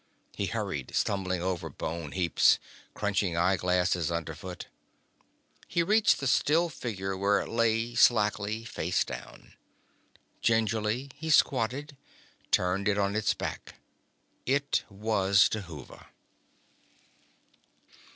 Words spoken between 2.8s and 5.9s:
crunching eyeglasses underfoot. He